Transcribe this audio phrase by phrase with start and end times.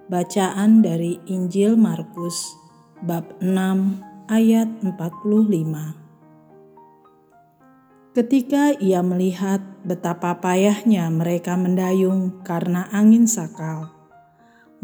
[0.09, 2.57] bacaan dari Injil Markus
[3.05, 6.01] bab 6 ayat 45
[8.20, 13.97] Ketika ia melihat betapa payahnya mereka mendayung karena angin sakal,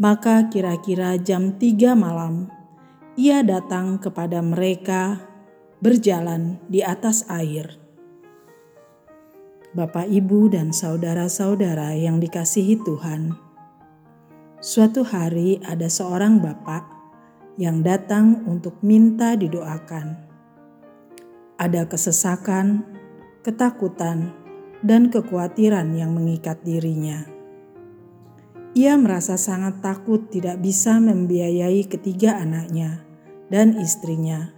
[0.01, 2.49] maka kira-kira jam tiga malam
[3.13, 5.21] ia datang kepada mereka
[5.85, 7.77] berjalan di atas air.
[9.77, 13.37] Bapak, ibu, dan saudara-saudara yang dikasihi Tuhan,
[14.65, 16.89] suatu hari ada seorang bapak
[17.61, 20.25] yang datang untuk minta didoakan.
[21.61, 22.96] Ada kesesakan
[23.47, 24.35] ketakutan,
[24.83, 27.23] dan kekhawatiran yang mengikat dirinya.
[28.75, 33.07] Ia merasa sangat takut tidak bisa membiayai ketiga anaknya
[33.47, 34.51] dan istrinya,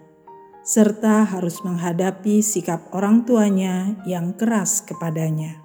[0.66, 5.62] serta harus menghadapi sikap orang tuanya yang keras kepadanya.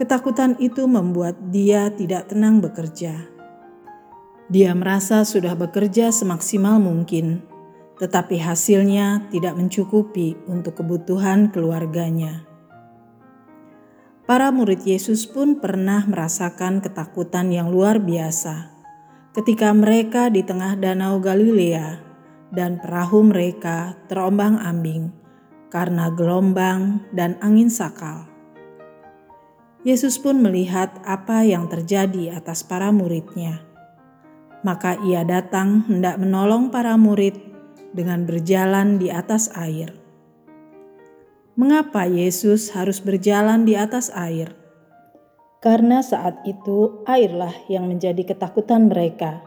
[0.00, 3.20] Ketakutan itu membuat dia tidak tenang bekerja.
[4.48, 7.44] Dia merasa sudah bekerja semaksimal mungkin
[7.96, 12.44] tetapi hasilnya tidak mencukupi untuk kebutuhan keluarganya.
[14.26, 18.74] Para murid Yesus pun pernah merasakan ketakutan yang luar biasa
[19.38, 22.02] ketika mereka di tengah Danau Galilea
[22.50, 25.14] dan perahu mereka terombang-ambing
[25.70, 28.26] karena gelombang dan angin sakal.
[29.86, 33.62] Yesus pun melihat apa yang terjadi atas para muridnya.
[34.66, 37.45] Maka ia datang hendak menolong para murid
[37.96, 39.96] dengan berjalan di atas air.
[41.56, 44.52] Mengapa Yesus harus berjalan di atas air?
[45.64, 49.40] Karena saat itu airlah yang menjadi ketakutan mereka.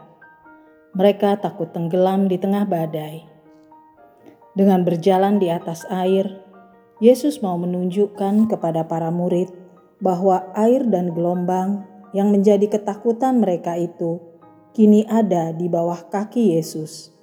[0.98, 3.22] Mereka takut tenggelam di tengah badai.
[4.58, 6.26] Dengan berjalan di atas air,
[6.98, 9.54] Yesus mau menunjukkan kepada para murid
[10.02, 14.18] bahwa air dan gelombang yang menjadi ketakutan mereka itu
[14.74, 17.19] kini ada di bawah kaki Yesus.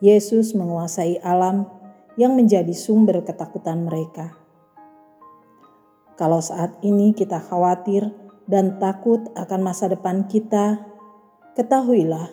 [0.00, 1.68] Yesus menguasai alam
[2.16, 4.32] yang menjadi sumber ketakutan mereka.
[6.16, 8.08] Kalau saat ini kita khawatir
[8.48, 10.80] dan takut akan masa depan kita,
[11.52, 12.32] ketahuilah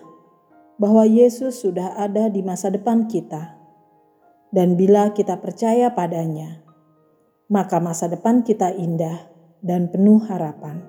[0.79, 3.59] bahwa Yesus sudah ada di masa depan kita.
[4.47, 6.63] Dan bila kita percaya padanya,
[7.51, 9.27] maka masa depan kita indah
[9.59, 10.87] dan penuh harapan.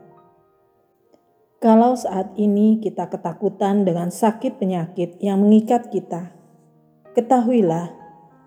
[1.59, 6.38] Kalau saat ini kita ketakutan dengan sakit penyakit yang mengikat kita,
[7.17, 7.99] Ketahuilah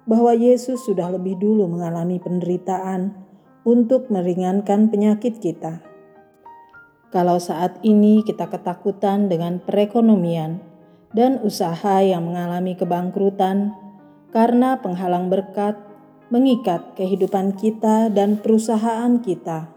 [0.05, 3.13] bahwa Yesus sudah lebih dulu mengalami penderitaan
[3.61, 5.81] untuk meringankan penyakit kita.
[7.11, 10.63] Kalau saat ini kita ketakutan dengan perekonomian
[11.11, 13.75] dan usaha yang mengalami kebangkrutan
[14.31, 15.75] karena penghalang berkat
[16.31, 19.67] mengikat kehidupan kita dan perusahaan kita.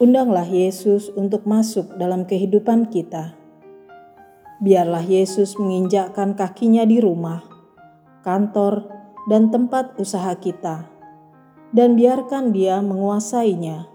[0.00, 3.36] Undanglah Yesus untuk masuk dalam kehidupan kita.
[4.64, 7.53] Biarlah Yesus menginjakkan kakinya di rumah
[8.24, 8.88] kantor,
[9.28, 10.88] dan tempat usaha kita,
[11.72, 13.88] dan biarkan Dia menguasainya.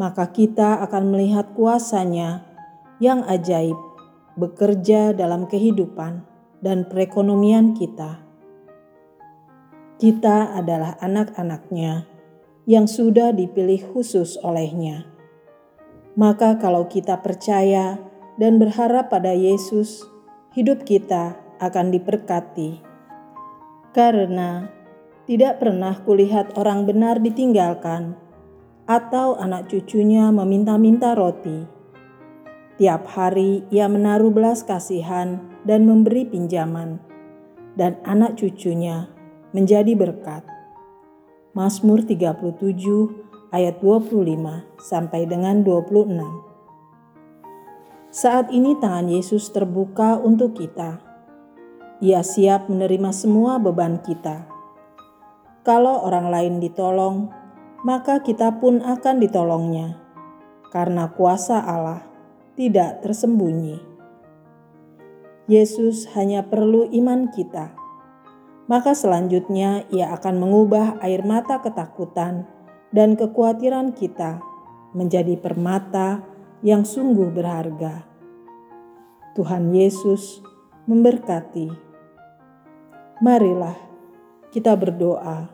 [0.00, 2.48] Maka kita akan melihat kuasanya
[2.96, 3.76] yang ajaib
[4.40, 6.24] bekerja dalam kehidupan
[6.64, 8.24] dan perekonomian kita.
[10.00, 12.08] Kita adalah anak-anaknya
[12.64, 15.04] yang sudah dipilih khusus olehnya.
[16.16, 18.00] Maka kalau kita percaya
[18.40, 20.04] dan berharap pada Yesus,
[20.56, 22.91] hidup kita akan diberkati
[23.92, 24.68] karena
[25.28, 28.18] tidak pernah kulihat orang benar ditinggalkan
[28.90, 31.64] atau anak cucunya meminta-minta roti.
[32.80, 36.98] Tiap hari ia menaruh belas kasihan dan memberi pinjaman,
[37.78, 39.06] dan anak cucunya
[39.54, 40.42] menjadi berkat.
[41.52, 46.16] Mazmur 37 ayat 25 sampai dengan 26.
[48.12, 51.11] Saat ini tangan Yesus terbuka untuk kita
[52.02, 54.50] ia siap menerima semua beban kita.
[55.62, 57.30] Kalau orang lain ditolong,
[57.86, 60.02] maka kita pun akan ditolongnya,
[60.74, 62.02] karena kuasa Allah
[62.58, 63.78] tidak tersembunyi.
[65.46, 67.70] Yesus hanya perlu iman kita,
[68.66, 72.50] maka selanjutnya Ia akan mengubah air mata ketakutan
[72.90, 74.42] dan kekhawatiran kita
[74.90, 76.26] menjadi permata
[76.66, 78.02] yang sungguh berharga.
[79.38, 80.42] Tuhan Yesus
[80.90, 81.91] memberkati.
[83.22, 83.78] Marilah
[84.50, 85.46] Kita berdoa.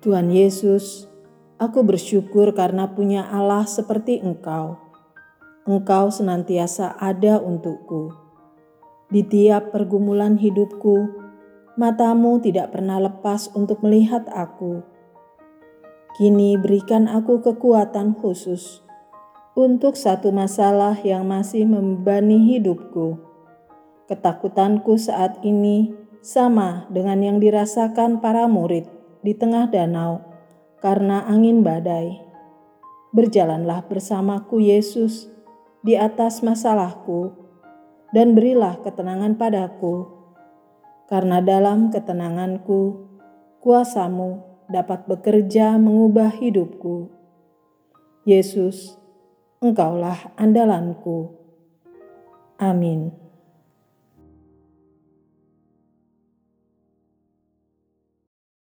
[0.00, 1.04] Tuhan Yesus,
[1.60, 4.80] aku bersyukur karena punya Allah seperti Engkau.
[5.68, 8.16] Engkau senantiasa ada untukku.
[9.12, 11.12] Di tiap pergumulan hidupku,
[11.76, 14.80] matamu tidak pernah lepas untuk melihat aku.
[16.16, 18.80] Kini berikan aku kekuatan khusus
[19.52, 23.27] untuk satu masalah yang masih membebani hidupku.
[24.08, 25.92] Ketakutanku saat ini
[26.24, 28.88] sama dengan yang dirasakan para murid
[29.20, 30.24] di tengah danau
[30.80, 32.16] karena angin badai.
[33.12, 35.28] Berjalanlah bersamaku, Yesus,
[35.84, 37.32] di atas masalahku,
[38.12, 40.08] dan berilah ketenangan padaku,
[41.08, 43.08] karena dalam ketenanganku,
[43.60, 47.08] kuasamu dapat bekerja mengubah hidupku.
[48.28, 49.00] Yesus,
[49.58, 51.34] Engkaulah andalanku.
[52.62, 53.27] Amin.